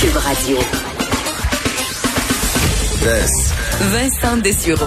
Cube 0.00 0.16
Radio. 0.16 0.58
Vincent 3.80 4.36
Dessureau. 4.36 4.86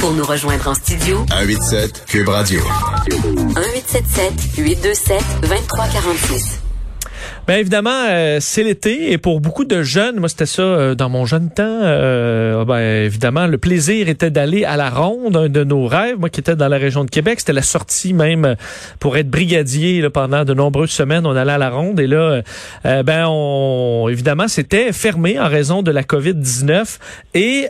Pour 0.00 0.12
nous 0.14 0.24
rejoindre 0.24 0.68
en 0.68 0.74
studio, 0.74 1.24
187 1.28 2.04
Cube 2.06 2.28
Radio. 2.28 2.60
1877 3.06 4.56
827 4.56 5.22
2346. 5.42 6.61
Bien 7.48 7.56
évidemment, 7.56 8.06
euh, 8.08 8.38
c'est 8.40 8.62
l'été 8.62 9.10
et 9.10 9.18
pour 9.18 9.40
beaucoup 9.40 9.64
de 9.64 9.82
jeunes, 9.82 10.20
moi 10.20 10.28
c'était 10.28 10.46
ça 10.46 10.62
euh, 10.62 10.94
dans 10.94 11.08
mon 11.08 11.26
jeune 11.26 11.50
temps, 11.50 11.64
euh, 11.82 12.64
ben, 12.64 13.04
évidemment, 13.04 13.48
le 13.48 13.58
plaisir 13.58 14.08
était 14.08 14.30
d'aller 14.30 14.64
à 14.64 14.76
la 14.76 14.90
ronde, 14.90 15.36
un 15.36 15.48
de 15.48 15.64
nos 15.64 15.88
rêves, 15.88 16.20
moi 16.20 16.28
qui 16.28 16.38
étais 16.38 16.54
dans 16.54 16.68
la 16.68 16.78
région 16.78 17.04
de 17.04 17.10
Québec, 17.10 17.40
c'était 17.40 17.52
la 17.52 17.62
sortie 17.62 18.14
même 18.14 18.54
pour 19.00 19.16
être 19.16 19.28
brigadier 19.28 20.00
là, 20.02 20.10
pendant 20.10 20.44
de 20.44 20.54
nombreuses 20.54 20.92
semaines, 20.92 21.26
on 21.26 21.34
allait 21.34 21.50
à 21.50 21.58
la 21.58 21.70
ronde 21.70 21.98
et 21.98 22.06
là, 22.06 22.42
ben 22.84 23.26
on, 23.26 24.06
évidemment, 24.08 24.46
c'était 24.46 24.92
fermé 24.92 25.40
en 25.40 25.48
raison 25.48 25.82
de 25.82 25.90
la 25.90 26.04
COVID-19 26.04 26.98
et 27.34 27.66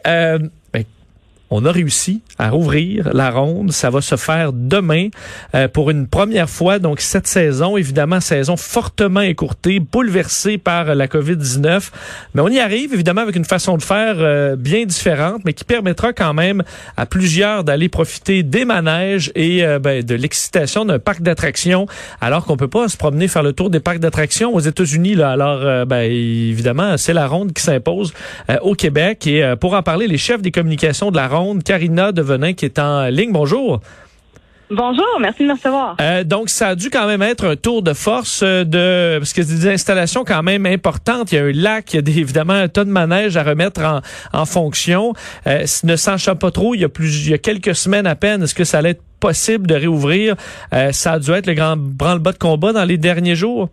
on 1.55 1.67
a 1.67 1.71
réussi 1.71 2.23
à 2.39 2.49
rouvrir 2.49 3.11
la 3.13 3.31
ronde. 3.31 3.73
Ça 3.73 3.91
va 3.91 4.01
se 4.01 4.17
faire 4.17 4.55
demain 4.55 5.09
euh, 5.55 5.69
pour 5.69 5.91
une 5.91 6.07
première 6.07 6.49
fois. 6.49 6.79
Donc 6.79 7.01
cette 7.03 7.27
saison, 7.27 7.77
évidemment, 7.77 8.21
saison 8.21 8.57
fortement 8.57 9.21
écourtée, 9.21 9.79
bouleversée 9.79 10.57
par 10.57 10.95
la 10.95 11.07
COVID-19. 11.09 11.91
Mais 12.35 12.41
on 12.41 12.49
y 12.49 12.59
arrive, 12.59 12.95
évidemment, 12.95 13.21
avec 13.21 13.37
une 13.37 13.45
façon 13.45 13.77
de 13.77 13.83
faire 13.83 14.15
euh, 14.19 14.57
bien 14.57 14.87
différente, 14.87 15.43
mais 15.45 15.53
qui 15.53 15.65
permettra 15.65 16.15
quand 16.15 16.33
même 16.33 16.63
à 16.97 17.05
plusieurs 17.05 17.65
d'aller 17.65 17.91
profiter 17.91 18.43
des 18.43 18.65
manèges 18.65 19.31
et 19.35 19.63
euh, 19.63 19.79
ben, 19.79 20.03
de 20.03 20.15
l'excitation 20.15 20.87
d'un 20.87 20.99
parc 20.99 21.21
d'attractions, 21.21 21.87
alors 22.23 22.47
qu'on 22.47 22.57
peut 22.57 22.69
pas 22.69 22.89
se 22.89 22.97
promener 22.97 23.29
faire 23.29 23.43
le 23.43 23.53
tour 23.53 23.69
des 23.69 23.81
parcs 23.81 23.99
d'attractions 23.99 24.55
aux 24.55 24.61
États-Unis. 24.61 25.17
Là, 25.17 25.33
alors, 25.33 25.87
ben, 25.87 26.11
évidemment, 26.11 26.97
c'est 26.97 27.13
la 27.13 27.27
ronde 27.27 27.53
qui 27.53 27.63
s'impose 27.63 28.15
au 28.63 28.75
Québec. 28.75 29.27
Et 29.27 29.55
pour 29.61 29.75
en 29.75 29.83
parler, 29.83 30.07
les 30.07 30.17
chefs 30.17 30.41
des 30.41 30.51
communications 30.51 31.11
de 31.11 31.17
la 31.17 31.29
ronde 31.29 31.42
Karina 31.65 32.13
Devenin 32.13 32.53
qui 32.53 32.65
est 32.65 32.79
en 32.79 33.07
ligne. 33.07 33.33
Bonjour. 33.33 33.81
Bonjour, 34.75 35.19
merci 35.21 35.43
de 35.43 35.49
me 35.49 35.53
recevoir. 35.53 35.97
Euh, 36.01 36.25
donc, 36.25 36.49
ça 36.49 36.69
a 36.69 36.75
dû 36.75 36.89
quand 36.89 37.07
même 37.07 37.21
être 37.21 37.47
un 37.47 37.57
tour 37.57 37.83
de 37.83 37.93
force 37.93 38.41
euh, 38.43 38.65
de 38.65 39.19
parce 39.19 39.35
que 39.35 39.43
c'est 39.43 39.55
des 39.55 39.69
installations 39.69 40.25
quand 40.25 40.43
même 40.43 40.65
importantes. 40.65 41.31
Il 41.31 41.35
y 41.35 41.39
a 41.39 41.45
un 41.45 41.53
lac, 41.53 41.93
il 41.93 41.97
y 41.97 41.99
a 41.99 42.19
évidemment 42.19 42.55
un 42.55 42.69
tas 42.69 42.85
de 42.85 42.91
manèges 42.91 43.37
à 43.37 43.43
remettre 43.43 43.83
en, 44.33 44.47
fonction. 44.47 45.13
Euh, 45.47 45.67
ne 45.85 45.97
sachant 45.97 46.37
pas 46.37 46.51
trop, 46.51 46.75
il 46.75 46.81
y 46.81 46.85
a 46.85 46.89
plus, 46.89 47.27
il 47.27 47.33
y 47.33 47.35
a 47.35 47.39
quelques 47.39 47.75
semaines 47.75 48.07
à 48.07 48.15
peine, 48.15 48.45
est-ce 48.45 48.55
que 48.55 48.65
ça 48.65 48.79
allait 48.79 48.91
être 48.91 49.03
possible 49.21 49.67
de 49.67 49.75
réouvrir? 49.75 50.37
Ça 50.93 51.13
a 51.13 51.19
dû 51.19 51.31
être 51.33 51.47
le 51.47 51.55
grand 51.55 51.77
branle-bas 51.77 52.33
de 52.33 52.39
combat 52.39 52.73
dans 52.73 52.85
les 52.85 52.97
derniers 52.97 53.37
jours. 53.37 53.69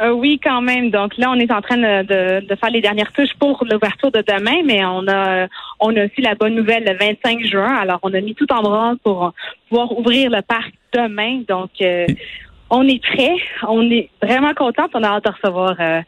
Euh, 0.00 0.10
oui, 0.10 0.40
quand 0.42 0.62
même. 0.62 0.90
Donc 0.90 1.16
là, 1.16 1.30
on 1.30 1.34
est 1.34 1.50
en 1.50 1.60
train 1.60 1.76
de, 1.76 2.40
de, 2.40 2.54
faire 2.54 2.70
les 2.70 2.80
dernières 2.80 3.12
touches 3.12 3.34
pour 3.38 3.64
l'ouverture 3.68 4.12
de 4.12 4.22
demain, 4.26 4.62
mais 4.64 4.84
on 4.84 5.08
a 5.08 5.48
on 5.80 5.96
a 5.96 6.04
aussi 6.04 6.20
la 6.20 6.36
bonne 6.36 6.54
nouvelle 6.54 6.84
le 6.84 6.96
25 6.96 7.44
juin. 7.44 7.74
Alors, 7.74 7.98
on 8.02 8.14
a 8.14 8.20
mis 8.20 8.34
tout 8.34 8.50
en 8.52 8.62
branle 8.62 8.98
pour 8.98 9.32
pouvoir 9.68 9.98
ouvrir 9.98 10.30
le 10.30 10.42
parc 10.42 10.72
demain. 10.92 11.42
Donc, 11.48 11.70
euh, 11.80 12.06
on 12.70 12.86
est 12.86 13.02
prêt. 13.02 13.36
On 13.66 13.90
est 13.90 14.08
vraiment 14.22 14.54
content. 14.54 14.86
On 14.94 15.02
a 15.02 15.08
hâte 15.08 15.24
de 15.24 15.30
recevoir 15.30 15.74
euh, 15.80 16.00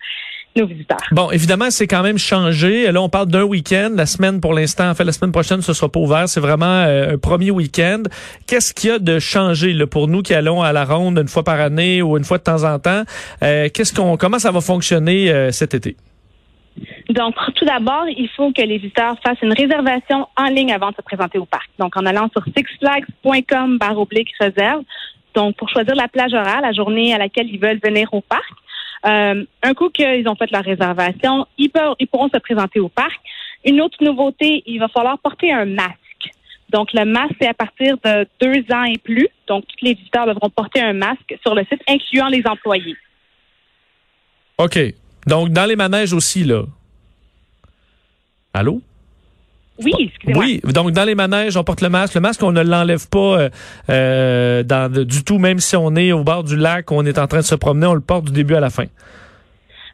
nos 0.57 0.67
visiteurs. 0.67 0.99
Bon, 1.13 1.31
évidemment, 1.31 1.71
c'est 1.71 1.87
quand 1.87 2.03
même 2.03 2.19
changé. 2.19 2.91
Là, 2.91 3.01
on 3.01 3.09
parle 3.09 3.29
d'un 3.29 3.45
week-end. 3.45 3.91
La 3.95 4.07
semaine, 4.07 4.41
pour 4.41 4.55
l'instant, 4.55 4.91
en 4.91 4.95
fait, 4.95 5.05
la 5.05 5.13
semaine 5.13 5.33
prochaine, 5.33 5.63
ce 5.63 5.73
sera 5.73 5.89
pas 5.89 6.01
ouvert. 6.01 6.29
C'est 6.29 6.41
vraiment 6.41 6.67
euh, 6.67 7.15
un 7.15 7.19
premier 7.19 7.51
week-end. 7.51 8.03
Qu'est-ce 8.47 8.75
qu'il 8.75 8.91
y 8.91 8.93
a 8.93 8.99
de 8.99 9.19
changé 9.19 9.73
là, 9.73 9.87
pour 9.87 10.09
nous 10.09 10.23
qui 10.23 10.35
allons 10.35 10.63
à 10.63 10.73
la 10.73 10.85
ronde 10.85 11.19
une 11.19 11.29
fois 11.29 11.45
par 11.45 11.61
année 11.61 12.03
ou 12.03 12.17
une 12.17 12.25
fois 12.25 12.39
de 12.39 12.43
temps 12.43 12.65
en 12.65 12.79
temps? 12.79 13.03
Euh, 13.43 13.69
qu'est-ce 13.73 13.95
qu'on, 13.95 14.17
comment 14.17 14.39
ça 14.39 14.51
va 14.51 14.61
fonctionner 14.61 15.31
euh, 15.31 15.51
cet 15.53 15.75
été? 15.75 15.97
Donc, 17.11 17.35
tout 17.57 17.65
d'abord, 17.65 18.05
il 18.09 18.29
faut 18.37 18.53
que 18.53 18.63
les 18.63 18.79
visiteurs 18.79 19.17
fassent 19.25 19.43
une 19.43 19.53
réservation 19.53 20.27
en 20.37 20.47
ligne 20.47 20.73
avant 20.73 20.91
de 20.91 20.97
se 20.97 21.03
présenter 21.03 21.39
au 21.39 21.45
parc. 21.45 21.69
Donc, 21.79 21.97
en 21.97 22.07
allant 22.07 22.29
sur 22.33 22.45
sixflags.com 22.57 23.79
barre 23.79 23.99
oblique 23.99 24.31
réserve. 24.39 24.83
Donc, 25.35 25.57
pour 25.57 25.69
choisir 25.69 25.95
la 25.95 26.09
plage 26.09 26.33
horaire, 26.33 26.61
la 26.61 26.73
journée 26.73 27.15
à 27.15 27.19
laquelle 27.19 27.49
ils 27.49 27.61
veulent 27.61 27.81
venir 27.83 28.09
au 28.13 28.21
parc. 28.21 28.43
Euh, 29.07 29.45
un 29.63 29.75
coup 29.75 29.89
qu'ils 29.91 30.29
ont 30.29 30.35
fait 30.35 30.51
leur 30.51 30.65
réservation, 30.65 31.47
ils, 31.57 31.71
ils 31.99 32.07
pourront 32.07 32.29
se 32.29 32.39
présenter 32.39 32.81
au 32.81 32.89
parc. 32.89 33.21
Une 33.65 33.81
autre 33.81 33.97
nouveauté, 34.03 34.63
il 34.67 34.79
va 34.79 34.89
falloir 34.89 35.19
porter 35.19 35.53
un 35.53 35.65
masque. 35.65 35.97
Donc, 36.71 36.93
le 36.93 37.05
masque, 37.05 37.35
c'est 37.41 37.49
à 37.49 37.55
partir 37.55 37.97
de 38.05 38.27
deux 38.41 38.65
ans 38.75 38.85
et 38.85 38.99
plus. 38.99 39.29
Donc, 39.49 39.65
tous 39.67 39.85
les 39.85 39.95
visiteurs 39.95 40.27
devront 40.27 40.51
porter 40.51 40.81
un 40.81 40.93
masque 40.93 41.37
sur 41.43 41.55
le 41.55 41.65
site, 41.65 41.83
incluant 41.89 42.29
les 42.29 42.43
employés. 42.47 42.97
OK. 44.59 44.79
Donc, 45.27 45.51
dans 45.51 45.67
les 45.67 45.77
manèges 45.77 46.13
aussi, 46.13 46.45
là. 46.45 46.63
Allô? 48.55 48.81
Oui, 49.83 49.93
excusez-moi. 49.99 50.45
Oui, 50.45 50.61
donc 50.65 50.93
dans 50.93 51.05
les 51.05 51.15
manèges, 51.15 51.57
on 51.57 51.65
porte 51.65 51.81
le 51.81 51.89
masque. 51.89 52.15
Le 52.15 52.21
masque, 52.21 52.43
on 52.43 52.53
ne 52.53 52.63
l'enlève 52.63 53.09
pas 53.09 53.41
euh, 53.41 53.49
euh 53.89 54.63
dans, 54.63 54.93
du 54.93 55.25
tout, 55.25 55.39
même 55.39 55.59
si 55.59 55.77
on 55.77 55.95
est 55.97 56.13
au 56.13 56.23
bord 56.23 56.45
du 56.45 56.57
lac, 56.57 56.91
on 56.93 57.05
est 57.07 57.19
en 57.19 57.27
train 57.27 57.39
de 57.39 57.45
se 57.45 57.55
promener, 57.55 57.87
on 57.87 57.95
le 57.95 58.01
porte 58.01 58.27
du 58.27 58.33
début 58.33 58.55
à 58.55 58.61
la 58.61 58.71
fin. 58.71 58.85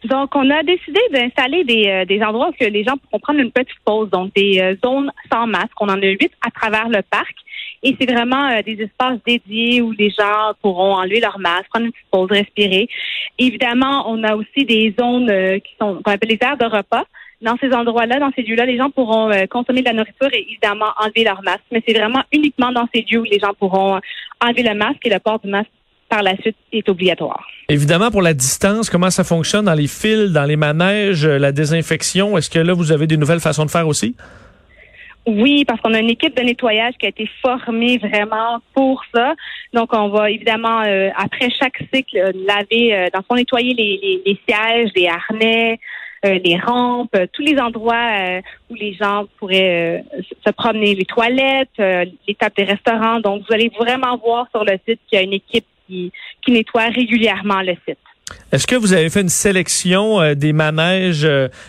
Donc, 0.04 0.34
on 0.36 0.50
a 0.50 0.62
décidé 0.62 1.00
d'installer 1.12 1.64
des, 1.64 1.88
euh, 1.88 2.04
des 2.04 2.22
endroits 2.22 2.50
où 2.50 2.64
les 2.64 2.84
gens 2.84 2.96
pourront 2.96 3.20
prendre 3.20 3.40
une 3.40 3.50
petite 3.50 3.78
pause, 3.84 4.10
donc 4.10 4.32
des 4.34 4.60
euh, 4.60 4.74
zones 4.84 5.10
sans 5.32 5.46
masque. 5.46 5.72
On 5.80 5.88
en 5.88 6.00
a 6.00 6.06
huit 6.06 6.32
à 6.46 6.50
travers 6.50 6.88
le 6.88 7.02
parc. 7.02 7.34
Et 7.82 7.96
c'est 8.00 8.10
vraiment 8.10 8.60
des 8.64 8.82
espaces 8.82 9.18
dédiés 9.24 9.80
où 9.80 9.92
les 9.92 10.10
gens 10.10 10.52
pourront 10.60 10.94
enlever 10.94 11.20
leur 11.20 11.38
masque, 11.38 11.68
prendre 11.68 11.86
une 11.86 11.92
petite 11.92 12.10
pause, 12.10 12.28
respirer. 12.30 12.88
Évidemment, 13.38 14.10
on 14.10 14.24
a 14.24 14.34
aussi 14.34 14.64
des 14.64 14.94
zones 14.98 15.30
qui 15.60 15.72
sont 15.78 16.00
qu'on 16.02 16.10
appelle 16.10 16.30
les 16.30 16.38
aires 16.40 16.56
de 16.56 16.64
repas 16.64 17.04
dans 17.42 17.56
ces 17.60 17.72
endroits-là, 17.72 18.18
dans 18.18 18.30
ces 18.34 18.42
lieux-là, 18.42 18.64
les 18.64 18.78
gens 18.78 18.90
pourront 18.90 19.30
euh, 19.30 19.46
consommer 19.46 19.80
de 19.80 19.86
la 19.86 19.92
nourriture 19.92 20.28
et 20.32 20.46
évidemment 20.48 20.86
enlever 20.98 21.24
leur 21.24 21.42
masque. 21.42 21.64
Mais 21.70 21.82
c'est 21.86 21.94
vraiment 21.94 22.22
uniquement 22.32 22.72
dans 22.72 22.88
ces 22.94 23.04
lieux 23.10 23.20
où 23.20 23.24
les 23.24 23.38
gens 23.38 23.52
pourront 23.58 24.00
enlever 24.40 24.62
le 24.62 24.74
masque 24.74 25.04
et 25.04 25.10
le 25.10 25.18
port 25.18 25.38
du 25.40 25.50
masque 25.50 25.70
par 26.08 26.22
la 26.22 26.36
suite 26.36 26.56
est 26.72 26.88
obligatoire. 26.88 27.46
Évidemment, 27.68 28.10
pour 28.10 28.22
la 28.22 28.32
distance, 28.32 28.88
comment 28.88 29.10
ça 29.10 29.24
fonctionne 29.24 29.64
dans 29.64 29.74
les 29.74 29.88
fils, 29.88 30.32
dans 30.32 30.44
les 30.44 30.56
manèges, 30.56 31.26
euh, 31.26 31.38
la 31.38 31.52
désinfection, 31.52 32.38
est-ce 32.38 32.48
que 32.48 32.60
là, 32.60 32.72
vous 32.72 32.92
avez 32.92 33.06
des 33.06 33.16
nouvelles 33.16 33.40
façons 33.40 33.64
de 33.64 33.70
faire 33.70 33.88
aussi? 33.88 34.14
Oui, 35.26 35.64
parce 35.64 35.80
qu'on 35.80 35.92
a 35.92 35.98
une 35.98 36.10
équipe 36.10 36.36
de 36.36 36.42
nettoyage 36.42 36.94
qui 37.00 37.06
a 37.06 37.08
été 37.08 37.28
formée 37.42 37.98
vraiment 37.98 38.60
pour 38.72 39.02
ça. 39.12 39.34
Donc, 39.74 39.92
on 39.92 40.08
va 40.08 40.30
évidemment, 40.30 40.82
euh, 40.82 41.08
après 41.16 41.50
chaque 41.50 41.82
cycle, 41.92 42.16
laver, 42.46 43.08
dans 43.12 43.18
le 43.18 43.24
fond, 43.28 43.34
nettoyer 43.34 43.74
les, 43.74 44.22
les 44.24 44.38
sièges, 44.48 44.90
les 44.94 45.08
harnais, 45.08 45.72
euh, 45.72 46.05
les 46.28 46.58
rampes, 46.58 47.14
euh, 47.14 47.26
tous 47.32 47.42
les 47.42 47.58
endroits 47.58 48.10
euh, 48.18 48.40
où 48.70 48.74
les 48.74 48.94
gens 48.94 49.26
pourraient 49.38 50.04
se 50.44 50.50
promener, 50.50 50.94
les 50.94 51.04
toilettes, 51.04 51.68
les 51.78 52.34
tables 52.38 52.54
des 52.56 52.64
restaurants. 52.64 53.20
Donc, 53.20 53.42
vous 53.46 53.54
allez 53.54 53.70
vraiment 53.78 54.16
voir 54.18 54.46
sur 54.50 54.64
le 54.64 54.72
site 54.86 55.00
qu'il 55.08 55.18
y 55.18 55.22
a 55.22 55.22
une 55.22 55.32
équipe 55.32 55.66
qui, 55.86 56.12
qui 56.44 56.52
nettoie 56.52 56.88
régulièrement 56.88 57.62
le 57.62 57.74
site. 57.86 57.98
Est-ce 58.50 58.66
que 58.66 58.74
vous 58.74 58.92
avez 58.92 59.08
fait 59.08 59.20
une 59.20 59.28
sélection 59.28 60.34
des 60.34 60.52
manèges 60.52 61.28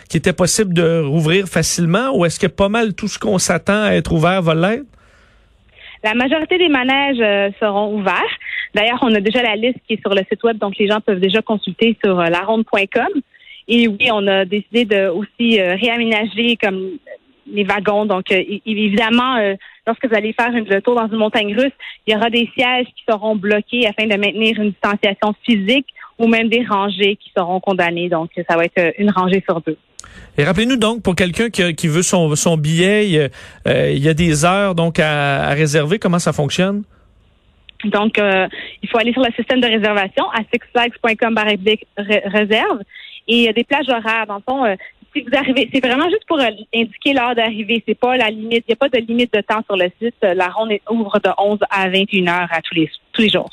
qui 0.10 0.18
était 0.18 0.34
possible 0.34 0.74
de 0.74 1.02
rouvrir 1.02 1.46
facilement 1.48 2.10
ou 2.18 2.26
est-ce 2.26 2.40
que 2.40 2.48
pas 2.48 2.70
mal 2.70 2.96
tout 2.96 3.08
ce 3.08 3.20
qu'on 3.20 3.38
s'attend 3.38 3.84
à 3.84 3.92
être 3.92 4.12
ouvert 4.12 4.42
va 4.42 4.56
l'être? 4.56 4.86
La 6.04 6.16
majorité 6.16 6.58
des 6.58 6.70
manèges 6.70 7.54
seront 7.60 7.96
ouverts. 7.96 8.38
D'ailleurs, 8.74 9.00
on 9.02 9.14
a 9.14 9.20
déjà 9.20 9.44
la 9.44 9.56
liste 9.56 9.80
qui 9.88 9.94
est 9.94 10.02
sur 10.02 10.14
le 10.14 10.22
site 10.30 10.44
web, 10.44 10.58
donc 10.58 10.78
les 10.78 10.88
gens 10.88 11.00
peuvent 11.00 11.20
déjà 11.20 11.42
consulter 11.44 11.96
sur 12.04 12.16
laronde.com. 12.16 13.22
Et 13.68 13.88
oui, 13.88 14.10
on 14.12 14.26
a 14.28 14.46
décidé 14.46 14.86
de 14.86 15.10
aussi 15.10 15.60
euh, 15.60 15.76
réaménager 15.76 16.58
comme 16.58 16.92
les 17.52 17.64
wagons. 17.64 18.06
Donc, 18.06 18.32
euh, 18.32 18.42
évidemment, 18.66 19.36
euh, 19.38 19.56
lorsque 19.86 20.06
vous 20.08 20.16
allez 20.16 20.34
faire 20.34 20.52
une, 20.56 20.66
le 20.66 20.82
tour 20.82 20.96
dans 20.96 21.08
une 21.08 21.18
montagne 21.18 21.54
russe, 21.54 21.74
il 22.06 22.14
y 22.14 22.16
aura 22.16 22.30
des 22.30 22.50
sièges 22.56 22.88
qui 22.96 23.04
seront 23.08 23.36
bloqués 23.36 23.88
afin 23.88 24.06
de 24.06 24.16
maintenir 24.16 24.60
une 24.60 24.72
distanciation 24.72 25.34
physique 25.44 25.88
ou 26.18 26.28
même 26.28 26.48
des 26.48 26.66
rangées 26.66 27.18
qui 27.18 27.32
seront 27.36 27.60
condamnées. 27.60 28.10
Donc, 28.10 28.32
ça 28.50 28.56
va 28.56 28.66
être 28.66 28.94
une 28.98 29.12
rangée 29.12 29.44
sur 29.48 29.62
deux. 29.62 29.78
Et 30.38 30.44
rappelez-nous 30.46 30.78
donc, 30.78 31.04
pour 31.04 31.16
quelqu'un 31.16 31.50
qui, 31.50 31.88
veut 31.88 32.02
son, 32.04 32.36
son 32.36 32.58
billet, 32.58 33.08
il 33.66 34.00
y 34.00 34.10
a 34.10 34.14
des 34.14 34.46
heures 34.46 34.76
donc 34.76 35.00
à, 35.00 35.50
réserver. 35.50 36.00
Comment 36.00 36.20
ça 36.20 36.34
fonctionne? 36.34 36.84
Donc, 37.84 38.18
il 38.18 38.90
faut 38.90 38.98
aller 38.98 39.14
sur 39.14 39.22
le 39.22 39.32
système 39.34 39.62
de 39.62 39.68
réservation 39.68 40.26
à 40.32 40.40
sixflags.com 40.52 41.38
réserve 42.26 42.80
et 43.28 43.36
il 43.36 43.44
y 43.44 43.48
a 43.48 43.54
des 43.54 43.64
plages 43.64 43.90
horaires. 43.90 44.26
Dans 44.28 44.36
le 44.36 44.42
fond, 44.48 44.66
euh, 44.66 44.76
si 45.14 45.22
vous 45.22 45.36
arrivez, 45.36 45.70
c'est 45.74 45.86
vraiment 45.86 46.10
juste 46.10 46.26
pour 46.28 46.40
euh, 46.40 46.50
indiquer 46.74 47.14
l'heure 47.14 47.36
d'arrivée. 47.36 47.84
C'est 47.88 47.98
pas 47.98 48.18
la 48.18 48.30
limite. 48.30 48.64
Il 48.68 48.72
n'y 48.72 48.74
a 48.74 48.76
pas 48.76 48.90
de 48.90 49.00
limite 49.00 49.34
de 49.34 49.42
temps 49.42 49.62
sur 49.66 49.76
le 49.76 49.90
site. 50.02 50.16
La 50.22 50.48
ronde 50.48 50.72
ouvre 50.90 51.20
de 51.24 51.30
11 51.38 51.60
à 51.70 51.90
21 51.90 52.28
heures 52.28 52.50
à 52.52 52.62
tous 52.62 52.76
les 52.76 52.90
tous 53.14 53.22
les 53.22 53.30
jours. 53.30 53.50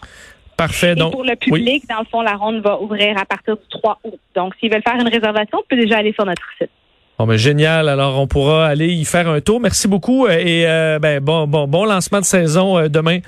Parfait. 0.56 0.92
Et 0.92 1.10
pour 1.10 1.24
le 1.24 1.34
public, 1.34 1.84
dans 1.88 1.98
le 1.98 2.04
fond, 2.10 2.22
la 2.22 2.34
ronde 2.34 2.62
va 2.62 2.80
ouvrir 2.80 3.18
à 3.18 3.24
partir 3.24 3.56
du 3.56 3.62
3 3.70 4.00
août. 4.04 4.20
Donc, 4.36 4.54
s'ils 4.60 4.70
veulent 4.70 4.82
faire 4.82 5.00
une 5.00 5.08
réservation, 5.08 5.58
on 5.58 5.64
peut 5.68 5.80
déjà 5.80 5.98
aller 5.98 6.12
sur 6.12 6.24
notre 6.24 6.42
site. 6.58 6.70
Bon, 7.18 7.26
ben, 7.26 7.36
génial. 7.36 7.88
Alors, 7.88 8.20
on 8.20 8.28
pourra 8.28 8.66
aller 8.66 8.88
y 8.88 9.04
faire 9.04 9.28
un 9.28 9.40
tour. 9.40 9.60
Merci 9.60 9.88
beaucoup 9.88 10.28
et 10.28 10.64
euh, 10.66 10.98
ben, 11.00 11.20
bon, 11.20 11.46
bon, 11.46 11.66
bon 11.66 11.84
lancement 11.84 12.20
de 12.20 12.24
saison 12.24 12.88
demain. 12.88 13.18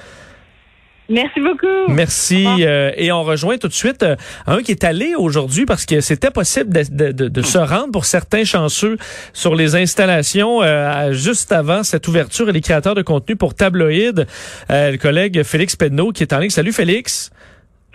Merci 1.09 1.41
beaucoup. 1.41 1.89
Merci. 1.89 2.47
Euh, 2.61 2.91
et 2.97 3.13
on 3.13 3.23
rejoint 3.23 3.59
tout 3.59 3.69
de 3.69 3.73
suite 3.73 4.03
euh, 4.03 4.17
un 4.47 4.63
qui 4.63 4.73
est 4.73 4.85
allé 4.85 5.15
aujourd'hui 5.17 5.65
parce 5.65 5.87
que 5.87 6.01
c'était 6.01 6.31
possible 6.31 6.73
de, 6.73 7.13
de, 7.13 7.29
de, 7.29 7.43
se 7.43 7.59
rendre 7.59 7.93
pour 7.93 8.05
certains 8.05 8.45
chanceux 8.45 8.97
sur 9.33 9.55
les 9.55 9.77
installations 9.77 10.63
euh, 10.63 11.13
juste 11.13 11.53
avant 11.53 11.85
cette 11.85 12.09
ouverture 12.09 12.49
et 12.49 12.53
les 12.53 12.61
créateurs 12.61 12.95
de 12.95 13.03
contenu 13.03 13.37
pour 13.37 13.55
Tabloïd. 13.55 14.27
le 14.69 14.97
collègue 14.97 15.43
Félix 15.45 15.77
Pedneau 15.77 16.11
qui 16.11 16.25
est 16.25 16.33
en 16.33 16.39
ligne. 16.39 16.51
Salut 16.51 16.73
Félix. 16.73 17.31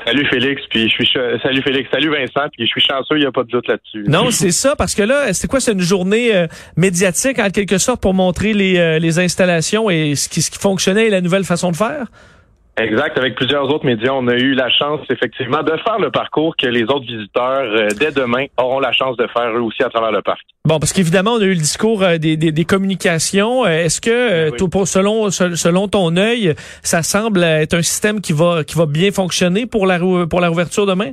Salut 0.05 0.25
Félix, 0.31 0.63
puis 0.67 0.89
je 0.89 1.03
suis 1.03 1.11
salut 1.43 1.61
Félix, 1.61 1.87
salut 1.91 2.09
Vincent, 2.09 2.49
puis 2.51 2.65
je 2.65 2.71
suis 2.71 2.81
chanceux, 2.81 3.17
il 3.17 3.19
n'y 3.19 3.27
a 3.27 3.31
pas 3.31 3.43
de 3.43 3.49
doute 3.49 3.67
là-dessus. 3.67 4.03
Non, 4.07 4.31
c'est 4.31 4.49
ça, 4.49 4.75
parce 4.75 4.95
que 4.95 5.03
là, 5.03 5.31
c'est 5.33 5.47
quoi, 5.47 5.59
c'est 5.59 5.73
une 5.73 5.81
journée 5.81 6.47
médiatique 6.75 7.37
en 7.37 7.51
quelque 7.51 7.77
sorte 7.77 8.01
pour 8.01 8.15
montrer 8.15 8.53
les, 8.53 8.99
les 8.99 9.19
installations 9.19 9.91
et 9.91 10.15
ce 10.15 10.27
qui, 10.27 10.41
ce 10.41 10.49
qui 10.49 10.57
fonctionnait 10.57 11.05
et 11.05 11.09
la 11.11 11.21
nouvelle 11.21 11.43
façon 11.43 11.69
de 11.69 11.75
faire? 11.75 12.07
Exact. 12.83 13.17
Avec 13.17 13.35
plusieurs 13.35 13.69
autres 13.69 13.85
médias, 13.85 14.11
on 14.13 14.27
a 14.27 14.35
eu 14.35 14.53
la 14.53 14.69
chance, 14.69 15.01
effectivement, 15.09 15.61
de 15.63 15.71
faire 15.85 15.99
le 15.99 16.09
parcours 16.09 16.55
que 16.55 16.67
les 16.67 16.83
autres 16.83 17.05
visiteurs, 17.05 17.63
euh, 17.63 17.87
dès 17.99 18.11
demain, 18.11 18.45
auront 18.57 18.79
la 18.79 18.91
chance 18.91 19.17
de 19.17 19.27
faire 19.27 19.49
eux 19.55 19.61
aussi 19.61 19.83
à 19.83 19.89
travers 19.89 20.11
le 20.11 20.21
parc. 20.21 20.41
Bon, 20.65 20.79
parce 20.79 20.93
qu'évidemment, 20.93 21.33
on 21.33 21.41
a 21.41 21.45
eu 21.45 21.53
le 21.53 21.55
discours 21.55 22.03
euh, 22.03 22.17
des, 22.17 22.37
des, 22.37 22.65
communications. 22.65 23.65
Euh, 23.65 23.85
est-ce 23.85 24.01
que, 24.01 24.49
selon, 24.85 25.29
selon 25.29 25.87
ton 25.87 26.17
œil, 26.17 26.53
ça 26.81 27.03
semble 27.03 27.43
être 27.43 27.73
un 27.73 27.81
système 27.81 28.21
qui 28.21 28.33
va, 28.33 28.63
qui 28.63 28.77
va 28.77 28.85
bien 28.85 29.11
fonctionner 29.11 29.65
pour 29.65 29.85
la, 29.85 29.99
pour 29.99 30.39
la 30.39 30.49
rouverture 30.49 30.85
demain? 30.85 31.11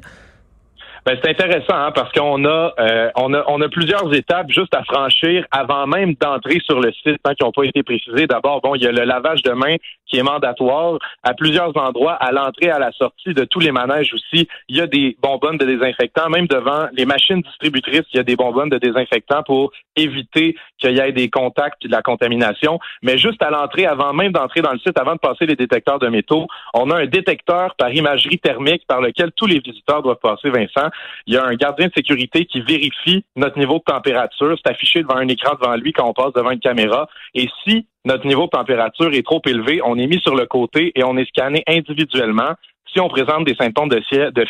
Ben, 1.09 1.17
c'est 1.23 1.31
intéressant 1.31 1.75
hein, 1.75 1.93
parce 1.95 2.13
qu'on 2.13 2.45
a, 2.45 2.75
euh, 2.79 3.11
on 3.17 3.33
a 3.33 3.43
on 3.49 3.63
a 3.63 3.69
plusieurs 3.71 4.13
étapes 4.15 4.51
juste 4.51 4.75
à 4.75 4.85
franchir 4.85 5.43
avant 5.51 5.87
même 5.87 6.13
d'entrer 6.21 6.61
sur 6.67 6.81
le 6.81 6.93
site 6.93 7.17
hein, 7.25 7.33
qui 7.35 7.45
n'ont 7.45 7.51
pas 7.51 7.65
été 7.65 7.83
précisées. 7.83 8.27
D'abord, 8.27 8.61
bon, 8.61 8.75
il 8.75 8.83
y 8.83 8.87
a 8.87 8.93
le 8.93 9.05
lavage 9.05 9.41
de 9.41 9.53
mains 9.53 9.77
qui 10.09 10.19
est 10.19 10.23
mandatoire 10.23 10.99
à 11.23 11.35
plusieurs 11.35 11.77
endroits, 11.77 12.15
à 12.15 12.33
l'entrée, 12.33 12.71
à 12.71 12.79
la 12.79 12.93
sortie 12.93 13.35
de 13.35 13.45
tous 13.45 13.61
les 13.61 13.73
manèges 13.73 14.13
aussi. 14.15 14.49
Il 14.69 14.77
y 14.77 14.81
a 14.81 14.87
des 14.87 15.17
bonbonnes 15.23 15.59
de 15.59 15.67
désinfectants, 15.67 16.29
même 16.31 16.47
devant 16.47 16.89
les 16.93 17.07
machines 17.07 17.41
distributrices, 17.43 18.05
il 18.13 18.17
y 18.17 18.21
a 18.21 18.25
des 18.25 18.37
bonbonnes 18.37 18.69
de 18.69 18.79
désinfectants 18.79 19.43
pour 19.43 19.73
éviter 19.97 20.57
qu'il 20.79 20.97
y 20.97 21.01
ait 21.01 21.13
des 21.13 21.29
contacts 21.29 21.85
et 21.85 21.89
de 21.89 21.93
la 21.93 22.03
contamination. 22.03 22.79
Mais 23.03 23.19
juste 23.19 23.43
à 23.43 23.51
l'entrée, 23.51 23.87
avant 23.87 24.13
même 24.13 24.33
d'entrer 24.33 24.63
dans 24.63 24.73
le 24.73 24.79
site, 24.79 24.99
avant 24.99 25.15
de 25.15 25.19
passer 25.19 25.47
les 25.47 25.57
détecteurs 25.57 25.99
de 25.99 26.09
métaux, 26.09 26.47
on 26.75 26.91
a 26.91 27.03
un 27.03 27.07
détecteur 27.07 27.75
par 27.77 27.93
imagerie 27.93 28.39
thermique 28.39 28.87
par 28.87 29.01
lequel 29.01 29.33
tous 29.37 29.47
les 29.47 29.61
visiteurs 29.61 30.03
doivent 30.03 30.19
passer, 30.23 30.51
Vincent. 30.51 30.89
Il 31.27 31.35
y 31.35 31.37
a 31.37 31.45
un 31.45 31.55
gardien 31.55 31.89
de 31.89 31.93
sécurité 31.93 32.45
qui 32.45 32.61
vérifie 32.61 33.25
notre 33.37 33.59
niveau 33.59 33.79
de 33.79 33.93
température. 33.93 34.57
C'est 34.63 34.71
affiché 34.71 35.03
devant 35.03 35.17
un 35.17 35.29
écran 35.29 35.55
devant 35.61 35.77
lui 35.77 35.93
quand 35.93 36.09
on 36.09 36.13
passe 36.13 36.33
devant 36.35 36.51
une 36.51 36.61
caméra. 36.61 37.09
Et 37.35 37.49
si 37.65 37.87
notre 38.05 38.27
niveau 38.27 38.45
de 38.45 38.51
température 38.51 39.13
est 39.13 39.25
trop 39.25 39.43
élevé, 39.47 39.81
on 39.85 39.99
est 39.99 40.07
mis 40.07 40.21
sur 40.21 40.35
le 40.35 40.47
côté 40.47 40.93
et 40.95 41.05
on 41.05 41.17
est 41.17 41.29
scanné 41.29 41.63
individuellement 41.67 42.55
si 42.93 43.01
on 43.01 43.09
présente 43.09 43.45
des 43.45 43.55
symptômes 43.55 43.89
de 43.89 44.01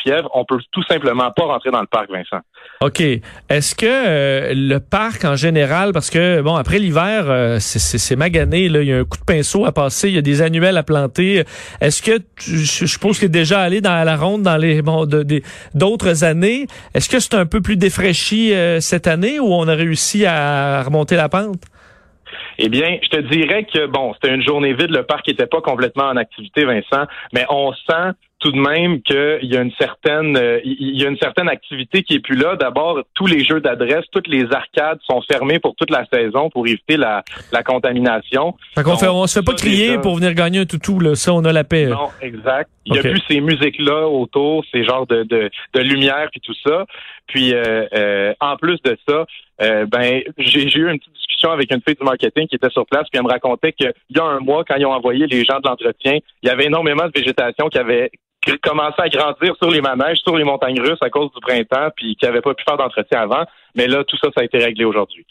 fièvre, 0.03 0.31
on 0.35 0.45
peut 0.45 0.59
tout 0.71 0.83
simplement 0.85 1.31
pas 1.31 1.45
rentrer 1.45 1.71
dans 1.71 1.81
le 1.81 1.87
parc, 1.87 2.11
Vincent. 2.11 2.43
OK. 2.81 3.01
Est-ce 3.01 3.75
que 3.75 3.87
euh, 3.87 4.55
le 4.55 4.79
parc 4.79 5.25
en 5.25 5.37
général, 5.37 5.93
parce 5.93 6.11
que 6.11 6.41
bon, 6.41 6.55
après 6.55 6.79
l'hiver, 6.79 7.25
euh, 7.27 7.59
c'est 7.59 8.17
magané, 8.17 8.69
là, 8.69 8.83
il 8.83 8.89
y 8.89 8.93
a 8.93 8.99
un 8.99 9.05
coup 9.05 9.19
de 9.19 9.25
pinceau 9.25 9.65
à 9.65 9.73
passer, 9.73 10.09
il 10.09 10.15
y 10.15 10.19
a 10.19 10.23
des 10.23 10.43
annuels 10.43 10.77
à 10.77 10.83
planter. 10.83 11.45
Est-ce 11.81 12.03
que 12.03 12.23
je 12.41 12.87
suppose 12.87 13.19
que 13.19 13.27
déjà 13.27 13.61
allé 13.61 13.81
dans 13.81 14.05
la 14.05 14.17
ronde 14.17 14.43
dans 14.43 14.57
les 14.57 14.83
bon 14.83 15.07
d'autres 15.75 16.25
années, 16.25 16.67
est-ce 16.95 17.09
que 17.09 17.19
c'est 17.19 17.35
un 17.35 17.47
peu 17.47 17.61
plus 17.61 17.77
défraîchi 17.77 18.53
euh, 18.55 18.81
cette 18.81 19.07
année 19.07 19.41
ou 19.41 19.53
on 19.53 19.67
a 19.67 19.75
réussi 19.75 20.27
à 20.27 20.83
remonter 20.83 21.17
la 21.17 21.29
pente? 21.29 21.63
Eh 22.59 22.69
bien, 22.69 22.99
je 23.03 23.09
te 23.09 23.21
dirais 23.21 23.65
que 23.73 23.87
bon, 23.87 24.15
c'était 24.15 24.35
une 24.35 24.43
journée 24.43 24.75
vide, 24.75 24.91
le 24.91 25.05
parc 25.05 25.27
n'était 25.29 25.47
pas 25.47 25.61
complètement 25.61 26.05
en 26.07 26.17
activité, 26.17 26.65
Vincent, 26.65 27.07
mais 27.33 27.45
on 27.49 27.73
sent 27.73 28.13
tout 28.41 28.53
de 28.53 28.59
même 28.59 29.03
qu'il 29.03 29.51
y 29.51 29.57
a 29.57 29.63
une 29.63 29.73
certaine 29.81 30.37
euh, 30.37 30.61
il 30.65 30.97
y 31.01 31.05
a 31.05 31.09
une 31.09 31.19
certaine 31.19 31.49
activité 31.49 32.05
qui 32.05 32.15
est 32.15 32.21
plus 32.21 32.37
là. 32.37 32.55
D'abord, 32.55 33.01
tous 33.15 33.27
les 33.27 33.45
jeux 33.45 33.61
d'adresse, 33.61 34.05
toutes 34.13 34.29
les 34.29 34.45
arcades 34.53 35.01
sont 35.09 35.21
fermées 35.23 35.59
pour 35.59 35.75
toute 35.75 35.91
la 35.91 36.05
saison 36.13 36.49
pour 36.49 36.67
éviter 36.67 36.97
la, 36.97 37.25
la 37.53 37.65
contamination. 37.65 38.55
Fait 38.77 38.85
qu'on 38.85 38.97
fait, 38.97 39.09
on 39.09 39.27
se 39.27 39.41
fait 39.41 39.45
pas 39.45 39.55
crier 39.55 39.99
pour 39.99 40.15
venir 40.17 40.35
gagner 40.35 40.61
un 40.61 40.67
toutou, 40.67 41.01
là. 41.01 41.17
Ça, 41.17 41.33
on 41.35 41.45
a 41.45 41.53
la 41.53 41.65
paix. 41.65 41.87
Non, 41.87 42.11
exact. 42.21 42.71
Il 42.87 42.95
y 42.95 42.99
a 42.99 43.03
plus 43.03 43.21
ces 43.29 43.41
musiques-là 43.41 44.07
autour, 44.09 44.65
ces 44.73 44.85
genres 44.85 45.07
de, 45.07 45.25
de, 45.25 45.51
de 45.75 45.81
lumière 45.81 46.29
puis 46.31 46.41
tout 46.41 46.55
ça. 46.65 46.87
Puis 47.29 47.55
euh, 47.55 47.87
euh, 47.95 48.35
en 48.41 48.57
plus 48.57 48.81
de 48.83 48.97
ça, 49.09 49.25
ben 49.61 50.23
j'ai 50.39 50.79
eu 50.79 50.91
une 50.91 50.99
petite 50.99 51.13
discussion 51.15 51.51
avec 51.51 51.73
une 51.73 51.81
fille 51.87 51.97
du 51.97 52.05
marketing 52.05 52.47
qui 52.49 52.57
était 52.57 52.71
sur 52.71 52.87
place, 52.87 53.07
puis 53.11 53.19
elle 53.19 53.25
me 53.25 53.31
racontait 53.31 53.73
qu'il 53.73 53.93
y 54.11 54.19
a 54.19 54.25
un 54.25 54.41
mois, 54.41 54.65
quand 54.65 54.77
ils 54.77 54.87
ont 54.87 54.93
envoyé 54.93 55.27
les 55.27 55.45
gens 55.45 55.61
de 55.61 55.69
l'entretien, 55.69 56.19
il 56.43 56.49
y 56.49 56.51
avait 56.51 56.67
énormément 56.67 57.07
de 57.07 57.13
végétation 57.15 57.69
qui 57.69 57.79
avait 57.79 58.11
commencé 58.63 58.95
à 58.99 59.09
grandir 59.09 59.55
sur 59.57 59.71
les 59.71 59.81
manèges, 59.81 60.19
sur 60.19 60.37
les 60.37 60.45
montagnes 60.45 60.81
russes 60.81 61.03
à 61.03 61.11
cause 61.11 61.31
du 61.33 61.41
printemps, 61.41 61.91
puis 61.97 62.17
qui 62.17 62.25
n'avait 62.25 62.41
pas 62.41 62.55
pu 62.55 62.65
faire 62.67 62.77
d'entretien 62.77 63.21
avant. 63.21 63.45
Mais 63.75 63.87
là, 63.89 64.05
tout 64.05 64.17
ça, 64.17 64.29
ça 64.35 64.41
a 64.41 64.45
été 64.45 64.59
réglé 64.59 64.85
aujourd'hui. 64.85 65.27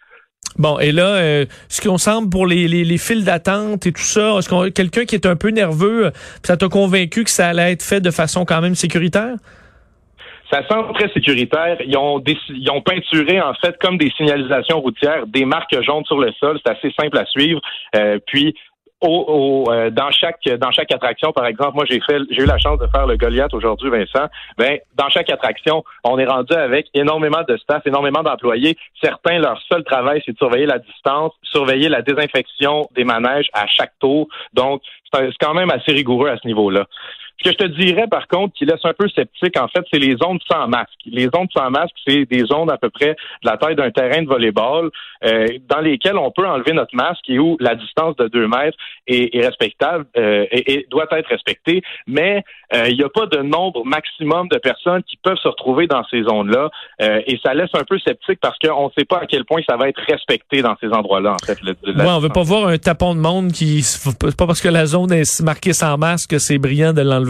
Bon, 0.57 0.79
et 0.79 0.91
là, 0.91 1.15
euh, 1.15 1.45
ce 1.67 1.81
qu'on 1.81 1.97
semble 1.97 2.29
pour 2.29 2.47
les, 2.47 2.67
les, 2.67 2.83
les 2.83 2.97
files 2.97 3.23
d'attente 3.23 3.85
et 3.85 3.91
tout 3.91 4.01
ça, 4.01 4.37
est-ce 4.37 4.49
qu'on 4.49 4.69
quelqu'un 4.69 5.05
qui 5.05 5.15
est 5.15 5.25
un 5.25 5.35
peu 5.35 5.49
nerveux, 5.49 6.11
ça 6.43 6.57
t'a 6.57 6.67
convaincu 6.67 7.23
que 7.23 7.29
ça 7.29 7.47
allait 7.49 7.71
être 7.71 7.83
fait 7.83 8.01
de 8.01 8.11
façon 8.11 8.45
quand 8.45 8.61
même 8.61 8.75
sécuritaire? 8.75 9.35
Ça 10.51 10.65
semble 10.69 10.93
très 10.93 11.09
sécuritaire. 11.09 11.77
Ils 11.85 11.97
ont, 11.97 12.23
ils 12.49 12.71
ont 12.71 12.81
peinturé, 12.81 13.41
en 13.41 13.53
fait, 13.55 13.77
comme 13.79 13.97
des 13.97 14.11
signalisations 14.11 14.79
routières, 14.79 15.27
des 15.27 15.45
marques 15.45 15.75
jaunes 15.83 16.05
sur 16.05 16.19
le 16.19 16.31
sol. 16.39 16.59
C'est 16.65 16.71
assez 16.71 16.91
simple 16.97 17.17
à 17.17 17.25
suivre. 17.25 17.59
Euh, 17.95 18.19
puis, 18.25 18.55
au, 19.01 19.65
euh, 19.69 19.89
dans 19.89 20.09
chaque 20.11 20.43
dans 20.59 20.71
chaque 20.71 20.91
attraction, 20.91 21.31
par 21.31 21.45
exemple, 21.45 21.75
moi 21.75 21.85
j'ai 21.89 21.99
j'ai 22.31 22.41
eu 22.41 22.45
la 22.45 22.57
chance 22.57 22.79
de 22.79 22.87
faire 22.87 23.05
le 23.05 23.15
Goliath 23.15 23.53
aujourd'hui, 23.53 23.89
Vincent. 23.89 24.27
Ben 24.57 24.79
dans 24.95 25.09
chaque 25.09 25.29
attraction, 25.29 25.83
on 26.03 26.17
est 26.17 26.25
rendu 26.25 26.53
avec 26.53 26.87
énormément 26.93 27.43
de 27.47 27.57
staff, 27.57 27.85
énormément 27.85 28.23
d'employés. 28.23 28.75
Certains 29.01 29.39
leur 29.39 29.61
seul 29.71 29.83
travail 29.83 30.21
c'est 30.25 30.31
de 30.31 30.37
surveiller 30.37 30.65
la 30.65 30.79
distance, 30.79 31.31
surveiller 31.43 31.89
la 31.89 32.01
désinfection 32.01 32.87
des 32.95 33.03
manèges 33.03 33.49
à 33.53 33.67
chaque 33.67 33.93
tour. 33.99 34.27
Donc 34.53 34.81
c'est 35.13 35.29
quand 35.39 35.53
même 35.53 35.69
assez 35.69 35.91
rigoureux 35.91 36.29
à 36.29 36.37
ce 36.37 36.47
niveau-là. 36.47 36.85
Ce 37.39 37.49
que 37.49 37.51
je 37.51 37.67
te 37.67 37.71
dirais, 37.79 38.07
par 38.07 38.27
contre, 38.27 38.55
qui 38.55 38.65
laisse 38.65 38.83
un 38.83 38.93
peu 38.93 39.07
sceptique, 39.09 39.59
en 39.59 39.67
fait, 39.67 39.85
c'est 39.91 39.99
les 39.99 40.15
zones 40.17 40.39
sans 40.49 40.67
masque. 40.67 40.97
Les 41.05 41.25
zones 41.25 41.47
sans 41.55 41.69
masque, 41.69 41.93
c'est 42.07 42.25
des 42.25 42.43
zones 42.45 42.71
à 42.71 42.77
peu 42.77 42.89
près 42.89 43.11
de 43.11 43.15
la 43.49 43.57
taille 43.57 43.75
d'un 43.75 43.91
terrain 43.91 44.23
de 44.23 44.27
volleyball 44.27 44.89
euh, 45.23 45.45
dans 45.69 45.79
lesquelles 45.79 46.17
on 46.17 46.31
peut 46.31 46.47
enlever 46.47 46.73
notre 46.73 46.95
masque 46.95 47.23
et 47.27 47.37
où 47.37 47.55
la 47.59 47.75
distance 47.75 48.15
de 48.15 48.27
deux 48.27 48.47
mètres 48.47 48.77
est, 49.05 49.39
respectable 49.45 50.05
euh, 50.17 50.45
et, 50.51 50.87
doit 50.89 51.05
être 51.11 51.29
respectée. 51.29 51.83
Mais 52.07 52.43
euh, 52.73 52.87
il 52.89 52.97
n'y 52.97 53.03
a 53.03 53.09
pas 53.09 53.27
de 53.27 53.37
nombre 53.43 53.85
maximum 53.85 54.47
de 54.47 54.57
personnes 54.57 55.03
qui 55.03 55.17
peuvent 55.17 55.37
se 55.37 55.47
retrouver 55.47 55.85
dans 55.85 56.03
ces 56.09 56.23
zones-là. 56.23 56.69
et 56.99 57.39
ça 57.43 57.53
laisse 57.53 57.69
un 57.75 57.83
peu 57.83 57.99
sceptique 57.99 58.39
parce 58.41 58.57
qu'on 58.57 58.85
ne 58.85 58.91
sait 58.97 59.05
pas 59.05 59.19
à 59.19 59.25
quel 59.27 59.45
point 59.45 59.61
ça 59.69 59.77
va 59.77 59.89
être 59.89 60.01
respecté 60.07 60.63
dans 60.63 60.75
ces 60.81 60.87
endroits-là, 60.87 61.33
en 61.33 61.45
fait. 61.45 61.59
ouais, 61.61 62.05
on 62.07 62.19
veut 62.19 62.29
pas 62.29 62.43
voir 62.43 62.67
un 62.67 62.77
tapon 62.79 63.13
de 63.13 63.19
monde 63.19 63.51
qui... 63.51 63.85
pas 64.37 64.47
parce 64.47 64.61
que 64.61 64.69
la 64.69 64.87
zone 64.87 65.11
est 65.11 65.41
marquée 65.43 65.73
sans 65.73 65.97
masque 65.97 66.31
que 66.31 66.39
c'est 66.39 66.57
brillant 66.57 66.93
de 66.93 67.01
l'enlever 67.01 67.26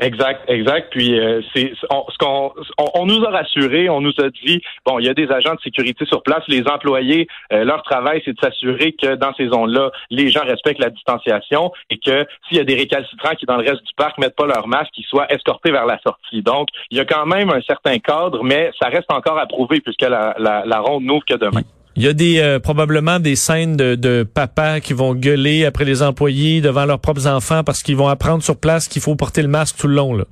Exact, 0.00 0.42
exact. 0.48 0.90
Puis 0.90 1.18
euh, 1.18 1.40
c'est 1.52 1.72
ce 1.74 2.18
qu'on 2.18 2.52
on, 2.94 3.06
nous 3.06 3.24
a 3.24 3.30
rassuré, 3.30 3.88
on 3.88 4.00
nous 4.00 4.12
a 4.18 4.30
dit 4.44 4.62
bon, 4.86 5.00
il 5.00 5.06
y 5.06 5.08
a 5.08 5.14
des 5.14 5.28
agents 5.30 5.54
de 5.54 5.60
sécurité 5.60 6.04
sur 6.06 6.22
place, 6.22 6.42
les 6.46 6.68
employés, 6.68 7.26
euh, 7.52 7.64
leur 7.64 7.82
travail 7.82 8.22
c'est 8.24 8.32
de 8.32 8.40
s'assurer 8.40 8.92
que 8.92 9.16
dans 9.16 9.34
ces 9.34 9.48
zones-là, 9.48 9.90
les 10.10 10.30
gens 10.30 10.44
respectent 10.44 10.80
la 10.80 10.90
distanciation 10.90 11.72
et 11.90 11.98
que 11.98 12.26
s'il 12.46 12.58
y 12.58 12.60
a 12.60 12.64
des 12.64 12.76
récalcitrants 12.76 13.34
qui 13.34 13.46
dans 13.46 13.56
le 13.56 13.68
reste 13.68 13.84
du 13.84 13.94
parc 13.96 14.18
mettent 14.18 14.36
pas 14.36 14.46
leur 14.46 14.68
masque, 14.68 14.92
qu'ils 14.92 15.04
soient 15.04 15.30
escortés 15.32 15.72
vers 15.72 15.86
la 15.86 15.98
sortie. 16.06 16.42
Donc, 16.42 16.68
il 16.90 16.98
y 16.98 17.00
a 17.00 17.04
quand 17.04 17.26
même 17.26 17.50
un 17.50 17.60
certain 17.62 17.98
cadre, 17.98 18.44
mais 18.44 18.70
ça 18.80 18.88
reste 18.88 19.12
encore 19.12 19.38
à 19.38 19.46
prouver 19.46 19.80
puisque 19.80 20.02
la, 20.02 20.36
la, 20.38 20.64
la 20.64 20.78
ronde 20.78 21.04
n'ouvre 21.04 21.24
que 21.28 21.34
demain. 21.34 21.62
Il 21.98 22.04
y 22.04 22.06
a 22.06 22.12
des 22.12 22.38
euh, 22.38 22.60
probablement 22.60 23.18
des 23.18 23.34
scènes 23.34 23.76
de, 23.76 23.96
de 23.96 24.22
papa 24.22 24.78
qui 24.78 24.92
vont 24.92 25.16
gueuler 25.16 25.64
après 25.64 25.84
les 25.84 26.00
employés 26.00 26.60
devant 26.60 26.84
leurs 26.84 27.00
propres 27.00 27.26
enfants 27.26 27.64
parce 27.64 27.82
qu'ils 27.82 27.96
vont 27.96 28.06
apprendre 28.06 28.40
sur 28.40 28.56
place 28.56 28.86
qu'il 28.86 29.02
faut 29.02 29.16
porter 29.16 29.42
le 29.42 29.48
masque 29.48 29.78
tout 29.78 29.88
le 29.88 29.94
long. 29.94 30.14
Là. 30.14 30.24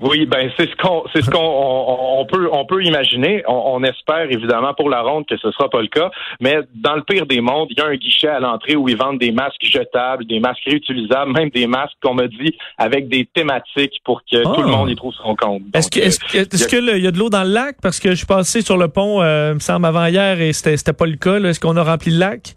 Oui, 0.00 0.26
ben 0.26 0.50
c'est 0.56 0.68
ce 0.68 0.76
qu'on 0.76 1.04
c'est 1.12 1.22
ce 1.22 1.30
qu'on 1.30 1.38
on, 1.38 2.24
peut 2.24 2.48
on 2.52 2.64
peut 2.64 2.82
imaginer. 2.82 3.42
On, 3.46 3.82
espère 3.84 4.30
évidemment 4.30 4.72
pour 4.74 4.88
la 4.88 5.02
ronde 5.02 5.26
que 5.26 5.36
ce 5.36 5.50
sera 5.52 5.68
pas 5.68 5.80
le 5.80 5.88
cas, 5.88 6.10
mais 6.40 6.58
dans 6.74 6.94
le 6.94 7.02
pire 7.02 7.26
des 7.26 7.40
mondes, 7.40 7.68
il 7.70 7.78
y 7.78 7.80
a 7.82 7.86
un 7.86 7.96
guichet 7.96 8.28
à 8.28 8.40
l'entrée 8.40 8.76
où 8.76 8.88
ils 8.88 8.96
vendent 8.96 9.18
des 9.18 9.32
masques 9.32 9.62
jetables, 9.62 10.24
des 10.26 10.40
masques 10.40 10.64
réutilisables, 10.66 11.32
même 11.32 11.50
des 11.50 11.66
masques 11.66 11.96
qu'on 12.02 12.14
me 12.14 12.26
dit 12.26 12.56
avec 12.78 13.08
des 13.08 13.26
thématiques 13.26 14.00
pour 14.04 14.22
que 14.22 14.42
tout 14.42 14.62
le 14.62 14.68
ah. 14.68 14.76
monde 14.76 14.90
y 14.90 14.96
trouve 14.96 15.14
son 15.14 15.34
compte. 15.34 15.62
Est-ce 15.74 15.90
que 15.90 16.00
est-ce 16.00 16.68
qu'il 16.68 17.02
y, 17.02 17.06
a 17.06 17.10
de 17.10 17.18
l'eau 17.18 17.30
dans 17.30 17.44
le 17.44 17.50
lac? 17.50 17.76
Parce 17.82 18.00
que 18.00 18.10
je 18.10 18.16
suis 18.16 18.26
passé 18.26 18.62
sur 18.62 18.76
le 18.76 18.88
pont, 18.88 19.22
euh, 19.22 19.54
me 19.54 19.60
semble 19.60 19.86
avant 19.86 20.06
hier 20.06 20.40
et 20.40 20.52
c'était 20.52 20.76
c'était 20.76 20.92
pas 20.92 21.06
le 21.06 21.16
cas. 21.16 21.38
Est-ce 21.40 21.60
qu'on 21.60 21.76
a 21.76 21.82
rempli 21.82 22.10
le 22.10 22.18
lac? 22.18 22.54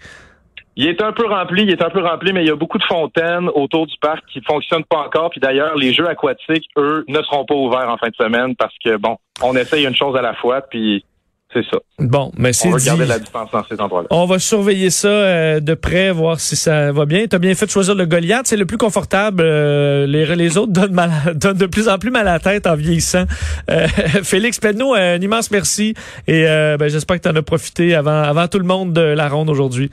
Il 0.75 0.87
est 0.87 1.01
un 1.01 1.11
peu 1.11 1.27
rempli, 1.27 1.63
il 1.63 1.69
est 1.69 1.83
un 1.83 1.89
peu 1.89 2.01
rempli, 2.03 2.33
mais 2.33 2.43
il 2.43 2.47
y 2.47 2.51
a 2.51 2.55
beaucoup 2.55 2.79
de 2.79 2.83
fontaines 2.83 3.47
autour 3.53 3.85
du 3.85 3.95
parc 4.01 4.23
qui 4.31 4.41
fonctionnent 4.41 4.85
pas 4.85 5.05
encore. 5.05 5.29
Puis 5.29 5.39
d'ailleurs, 5.39 5.75
les 5.75 5.93
jeux 5.93 6.07
aquatiques, 6.07 6.67
eux, 6.77 7.05
ne 7.07 7.21
seront 7.21 7.45
pas 7.45 7.55
ouverts 7.55 7.89
en 7.89 7.97
fin 7.97 8.09
de 8.09 8.15
semaine 8.15 8.55
parce 8.55 8.73
que 8.83 8.97
bon, 8.97 9.17
on 9.41 9.55
essaye 9.55 9.85
une 9.85 9.95
chose 9.95 10.15
à 10.15 10.21
la 10.21 10.33
fois, 10.33 10.61
puis 10.61 11.05
c'est 11.53 11.63
ça. 11.69 11.77
Bon, 11.99 12.31
mais 12.35 12.51
c'est 12.51 12.67
On 12.67 12.71
va 12.71 12.77
dit. 12.79 12.85
garder 12.87 13.05
la 13.05 13.19
distance 13.19 13.51
dans 13.51 13.63
cet 13.63 13.79
endroit-là. 13.79 14.07
On 14.09 14.25
va 14.25 14.39
surveiller 14.39 14.89
ça 14.89 15.07
euh, 15.07 15.59
de 15.59 15.75
près, 15.75 16.09
voir 16.09 16.39
si 16.39 16.55
ça 16.55 16.91
va 16.91 17.05
bien. 17.05 17.27
Tu 17.27 17.35
as 17.35 17.39
bien 17.39 17.53
fait 17.53 17.67
de 17.67 17.71
choisir 17.71 17.93
le 17.93 18.07
Goliath, 18.07 18.47
c'est 18.47 18.57
le 18.57 18.65
plus 18.65 18.79
confortable. 18.79 19.43
Euh, 19.45 20.07
les, 20.07 20.35
les 20.35 20.57
autres 20.57 20.71
donnent, 20.71 20.93
mal, 20.93 21.11
donnent 21.35 21.57
de 21.57 21.67
plus 21.67 21.87
en 21.87 21.99
plus 21.99 22.09
mal 22.09 22.27
à 22.27 22.33
la 22.33 22.39
tête 22.39 22.65
en 22.65 22.75
vieillissant. 22.75 23.25
Euh, 23.69 23.87
Félix 24.23 24.59
Penneau, 24.59 24.95
un 24.95 25.21
immense 25.21 25.51
merci 25.51 25.93
et 26.27 26.47
euh, 26.47 26.77
ben, 26.77 26.89
j'espère 26.89 27.17
que 27.17 27.21
tu 27.21 27.29
en 27.29 27.35
as 27.35 27.43
profité 27.43 27.93
avant, 27.93 28.23
avant 28.23 28.47
tout 28.47 28.59
le 28.59 28.65
monde 28.65 28.93
de 28.93 29.01
la 29.01 29.29
ronde 29.29 29.51
aujourd'hui. 29.51 29.91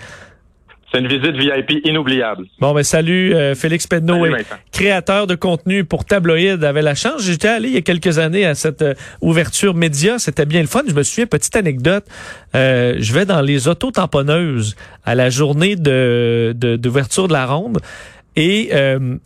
C'est 0.93 0.99
une 0.99 1.07
visite 1.07 1.37
VIP 1.37 1.87
inoubliable. 1.87 2.47
Bon, 2.59 2.75
ben 2.75 2.83
salut 2.83 3.33
euh, 3.35 3.55
Félix 3.55 3.87
Vincent. 3.89 4.57
créateur 4.73 5.27
de 5.29 5.37
contenu 5.37 5.85
pour 5.85 6.05
Tabloïd, 6.05 6.65
avait 6.65 6.83
la 6.83 6.97
chance. 6.97 7.23
J'étais 7.23 7.47
allé 7.49 7.69
il 7.69 7.75
y 7.75 7.79
a 7.79 7.81
quelques 7.83 8.19
années 8.19 8.45
à 8.45 8.57
cette 8.57 8.83
euh, 8.83 8.95
ouverture 9.21 9.75
média, 9.75 10.19
c'était 10.19 10.47
bien 10.47 10.61
le 10.63 10.67
fun. 10.67 10.83
Je 10.89 10.93
me 10.95 11.03
souviens, 11.05 11.27
petite 11.27 11.55
anecdote, 11.55 12.05
euh, 12.57 12.97
je 12.99 13.13
vais 13.13 13.25
dans 13.25 13.41
les 13.41 13.69
auto-tamponneuses 13.69 14.75
à 15.05 15.15
la 15.15 15.31
journée 15.31 15.77
de 15.77 16.55
de- 16.57 16.75
d'ouverture 16.77 17.29
de, 17.29 17.33
la 17.35 17.47
ronde 17.47 17.79
et 18.35 18.71
euh, 18.73 19.17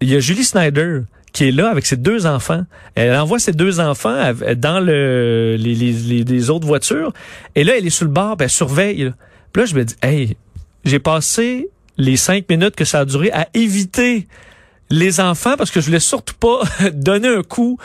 il 0.00 0.10
y 0.10 0.16
a 0.16 0.20
Julie 0.20 0.44
Snyder 0.44 1.02
qui 1.32 1.46
est 1.48 1.52
là 1.52 1.68
avec 1.70 1.86
ses 1.86 1.96
deux 1.96 2.26
enfants. 2.26 2.62
Elle 2.96 3.14
envoie 3.14 3.38
ses 3.38 3.52
deux 3.52 3.78
enfants 3.80 4.32
dans 4.56 4.80
le 4.80 5.56
les, 5.56 5.74
les, 5.74 6.24
les- 6.24 6.50
autres 6.50 6.66
voitures 6.66 7.12
et 7.54 7.62
là 7.62 7.74
elle 7.78 7.86
est 7.86 7.90
sur 7.90 8.06
le 8.06 8.10
bord, 8.12 8.36
ben, 8.36 8.46
elle 8.46 8.50
surveille. 8.50 9.12
Puis 9.52 9.62
là 9.62 9.66
je 9.66 9.74
me 9.76 9.84
dis, 9.84 9.94
hey, 10.02 10.36
j'ai 10.84 10.98
passé 10.98 11.68
les 11.96 12.16
cinq 12.16 12.48
minutes 12.48 12.76
que 12.76 12.84
ça 12.84 13.00
a 13.00 13.04
duré 13.04 13.30
à 13.32 13.48
éviter 13.54 14.28
les 14.90 15.20
enfants 15.20 15.56
parce 15.56 15.70
que 15.70 15.80
je 15.80 15.86
voulais 15.86 16.00
surtout 16.00 16.34
pas 16.34 16.62
donner 16.92 17.28
un 17.28 17.42
coup 17.42 17.78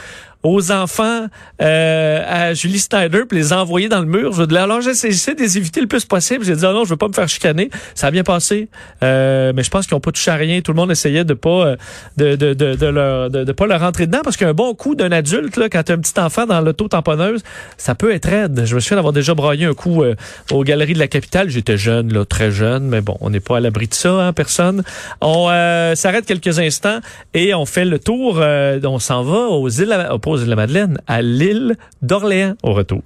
aux 0.44 0.72
enfants 0.72 1.28
euh, 1.62 2.24
à 2.28 2.54
Julie 2.54 2.80
Snyder 2.80 3.24
puis 3.28 3.38
les 3.38 3.54
envoyer 3.54 3.90
dans 3.90 4.02
le 4.02 4.06
mur. 4.06 4.34
Je, 4.34 4.44
alors 4.56 4.82
j'essaie 4.82 5.36
de 5.36 5.40
les 5.40 5.58
éviter 5.58 5.82
le 5.82 5.88
plus 5.88 6.06
possible. 6.06 6.46
J'ai 6.46 6.56
dit 6.56 6.66
ah 6.66 6.74
non, 6.74 6.84
je 6.84 6.90
veux 6.90 6.98
pas 6.98 7.08
me 7.08 7.14
faire 7.14 7.28
chicaner. 7.28 7.70
Ça 7.96 8.08
a 8.08 8.12
bien 8.12 8.24
passé, 8.24 8.68
euh, 9.04 9.54
mais 9.56 9.64
je 9.64 9.70
pense 9.70 9.88
qu'ils 9.88 9.96
ont 9.96 10.00
pas 10.02 10.12
touché 10.12 10.32
à 10.32 10.36
rien. 10.36 10.62
Tout 10.62 10.72
le 10.72 10.78
monde 10.78 10.92
essayait 10.92 11.24
de 11.24 11.34
pas 11.34 11.50
euh, 11.50 11.76
de 12.18 12.36
de 12.36 12.54
de 12.54 12.76
de, 12.76 12.86
leur, 12.86 13.30
de, 13.30 13.44
de 13.44 13.52
pas 13.52 13.68
leur 13.68 13.80
rentrer 13.80 14.06
dedans 14.08 14.22
parce 14.24 14.38
qu'un 14.38 14.54
bon 14.54 14.74
coup 14.76 14.96
d'un 14.96 15.12
adulte 15.12 15.58
là, 15.58 15.70
quand 15.70 15.84
t'as 15.84 15.94
un 15.94 15.98
petit 15.98 16.20
enfant 16.20 16.46
dans 16.46 16.62
l'auto 16.62 16.88
tamponneuse, 16.88 17.42
ça 17.78 17.96
peut 17.96 18.14
être 18.14 18.28
raide. 18.30 18.64
Je 18.66 18.76
me 18.76 18.80
souviens 18.80 18.98
d'avoir 18.98 19.14
déjà 19.14 19.34
broyé 19.34 19.66
un 19.66 19.74
coup 19.74 20.04
euh, 20.04 20.16
aux 20.52 20.64
galeries 20.64 20.94
de 20.94 21.00
la 21.00 21.08
capitale. 21.08 21.50
J'étais 21.50 21.78
jeune 21.78 22.14
là, 22.14 22.26
très 22.26 22.52
jeune, 22.52 22.84
mais 22.84 23.02
bon, 23.02 23.18
on 23.22 23.30
n'est 23.30 23.40
pas 23.40 23.58
à 23.58 23.60
l'abri 23.60 23.88
de 23.88 23.94
ça, 23.94 24.12
hein, 24.12 24.34
personne. 24.34 24.84
On 25.22 25.48
euh, 25.50 25.96
s'arrête 25.96 26.26
quelques 26.26 26.60
instants 26.60 27.00
et 27.34 27.54
on 27.54 27.66
fait 27.66 27.86
le 27.86 28.00
tour. 28.00 28.40
euh, 28.40 28.80
on 28.84 29.00
s'en 29.00 29.24
va 29.24 29.48
aux 29.50 29.70
îles, 29.70 30.08
aux 30.34 30.38
îles 30.38 30.46
de 30.46 30.50
la 30.50 30.56
Madeleine, 30.56 30.98
à 31.08 31.22
l'île 31.22 31.76
d'Orléans 32.02 32.56
au 32.64 32.74
retour. 32.74 33.02